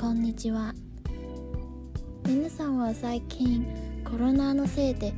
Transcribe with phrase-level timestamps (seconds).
[0.00, 0.72] こんにちは。
[2.26, 3.66] 皆さんは最近
[4.02, 5.12] コロナのせいで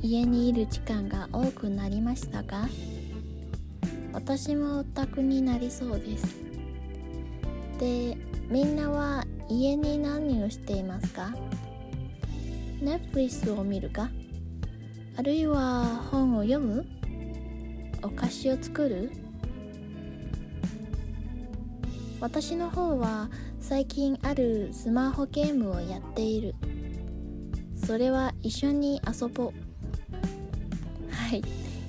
[0.00, 2.68] 家にいる時間が多くなりましたか？
[4.12, 6.36] 私もオタクになりそうです。
[7.80, 8.16] で
[8.48, 11.34] みんなは家に何をしていますか
[12.80, 14.08] ？Netflix を見るか？
[15.16, 16.86] あるいは本を読む？
[18.04, 19.10] お菓子を作る？
[22.20, 23.28] 私の方は
[23.60, 26.54] 最近あるスマホゲームをやっている。
[27.76, 29.52] それは一緒に遊ぼう。
[31.10, 31.42] はい。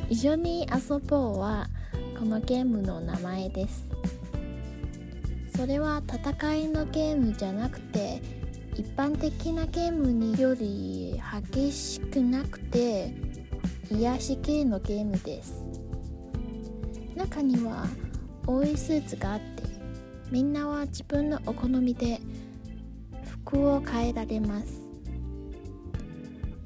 [0.09, 1.67] 一緒に遊ぼうは
[2.17, 3.87] このゲームの名前です。
[5.55, 8.21] それは戦いのゲームじゃなくて
[8.75, 13.13] 一般的なゲームにより激しくなくて
[13.91, 15.65] 癒し系のゲームです。
[17.15, 17.85] 中には
[18.47, 19.78] 多いスーツがあって
[20.31, 22.19] みんなは自分のお好みで
[23.43, 24.81] 服を変えられます。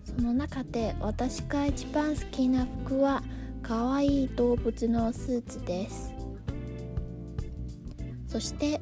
[0.03, 3.23] その中で私が一番好きな服は
[3.61, 6.13] 可愛い動物のスーツです。
[8.27, 8.81] そして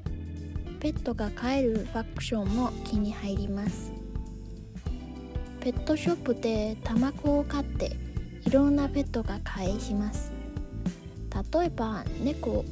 [0.79, 3.93] ペットが飼えるファクションも気に入ります。
[5.59, 7.95] ペットショップで卵を買って
[8.45, 10.33] いろんなペットが買えします。
[11.53, 12.65] 例えば猫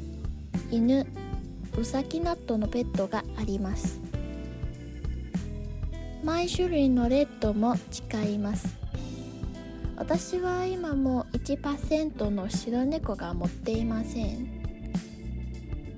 [0.71, 1.05] 犬
[1.77, 3.99] ウサギナットのペットがあります。
[6.23, 8.77] 毎種類のレッドも誓います。
[9.95, 14.59] 私は今も1%の白猫が持っていません。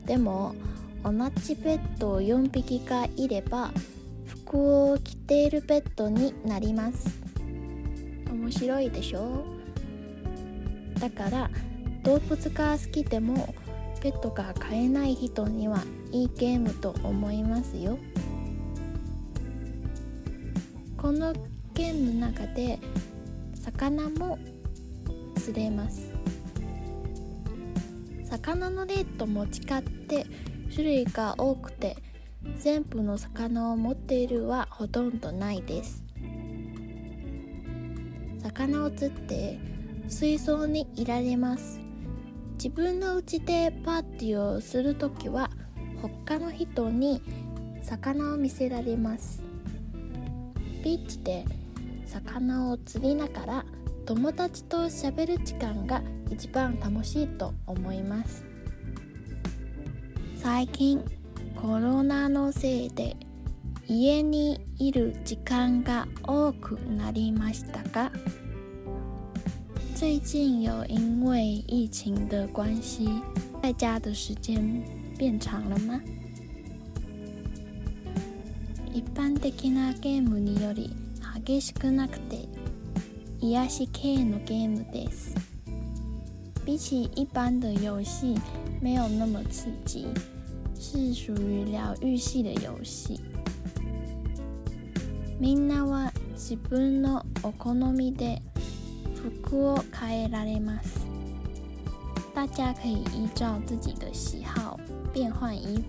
[0.06, 0.56] でも
[1.04, 3.72] 同じペットを4匹がいれば
[4.26, 7.20] 服を着ているペットになります。
[8.32, 9.46] 面白いでしょ？
[11.00, 11.50] だから
[12.04, 13.54] 動物が好きでも
[14.02, 18.00] ペットが飼えない人にはいいゲームと思いますよ。
[20.98, 21.34] この
[21.76, 22.80] ゲームの中で
[23.54, 24.40] 魚も
[25.36, 26.12] 釣れます。
[28.24, 30.26] 魚のレートも違って
[30.72, 31.96] 種類が多くて
[32.58, 36.04] 全部の魚を持っているはほとんどないです。
[38.42, 39.60] 魚を釣って
[40.08, 41.91] 水槽にいられます。
[42.64, 45.50] 自分の家でパーティーをするときは
[46.00, 47.20] 他の人に
[47.82, 49.42] 魚を見せられます。
[50.84, 51.44] ビーチで
[52.06, 53.66] 魚を釣りながら
[54.06, 58.46] 友達と喋る時間が一番楽しいと思います。
[60.36, 61.04] 最近
[61.60, 63.18] コロナのせいで
[63.88, 68.12] 家にいる時間が多くなりましたが
[70.01, 73.09] 最近有因为疫情的关系，
[73.63, 74.83] 在家的时间
[75.17, 76.01] 变长了吗？
[78.93, 80.91] 一般的なゲームにより
[81.45, 82.49] 激しくなくて
[83.41, 85.35] 癒し系のゲームです。
[86.65, 88.35] 比起一般的游戏，
[88.81, 90.07] 没有那么刺激，
[90.79, 93.21] 是属于疗愈系的游戏。
[95.39, 98.41] みんなは自分のお好みで
[99.21, 101.07] 服を変えられます
[102.35, 104.79] 大家可以依照自己的喜好
[105.13, 105.85] 变换衣服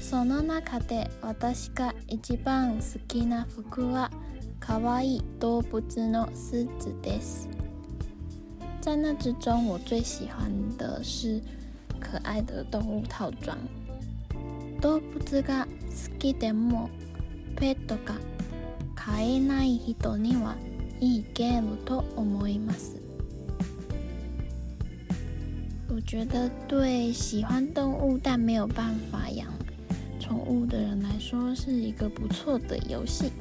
[0.00, 4.10] その中で私が一番好きな服は
[4.58, 7.48] 可愛い動物のスーツです
[8.80, 11.40] 在那之中我最喜欢的是
[12.00, 13.56] 可爱的动物套装
[14.80, 16.90] 動物が好きでも
[17.56, 18.16] ペットが
[18.96, 20.56] 飼えない人には
[20.99, 23.01] いいゲームと思います。
[25.89, 29.47] 我觉得对喜欢动物但没有办法养
[30.19, 33.31] 宠物的人来说是一个不错的游戏。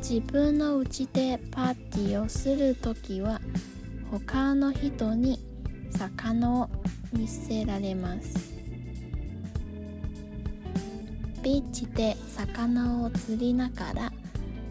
[0.00, 3.40] 自分の家でパーティーをするときは
[4.10, 5.38] 他の人に
[5.90, 6.70] 魚を
[7.12, 8.50] 見せられます。
[11.42, 14.12] ビーチで魚を釣りながら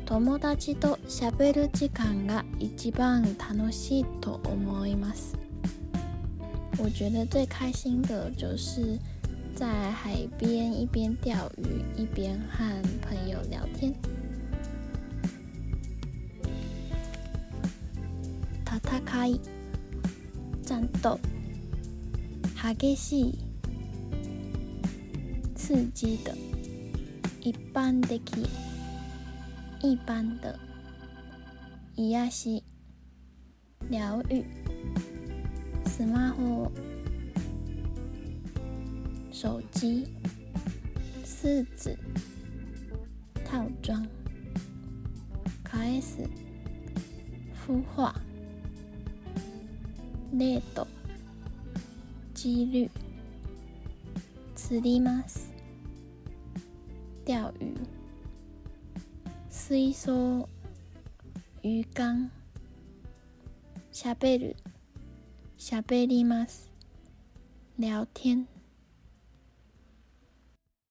[0.10, 5.38] 友達と喋る時間が一番楽しいと思います。
[6.80, 8.98] 我觉得最开心的就是
[9.54, 13.94] 在海边一边钓鱼一边和朋友聊天。
[18.66, 19.40] 戦い、
[20.64, 21.20] 战斗、
[22.56, 23.36] 激しい、
[25.56, 26.36] 刺激的、
[27.42, 28.20] 一般的。
[29.81, 30.59] 一般的
[31.97, 32.65] 癒し
[33.91, 34.45] 療愈
[35.87, 36.71] スマホ
[39.31, 40.07] 手机、
[41.25, 41.99] 四子、
[43.45, 44.09] 套装、
[45.65, 46.23] 返す、
[47.67, 48.15] 孵化、
[50.33, 50.87] デート、
[52.33, 52.91] 几率、
[54.55, 55.53] 釣ります、
[57.27, 57.75] 钓鱼、
[59.70, 60.50] 水槽、
[61.62, 62.32] 鱼缸、
[63.92, 64.56] しゃべる、
[65.60, 66.72] しゃべります、
[67.78, 68.48] 聊天。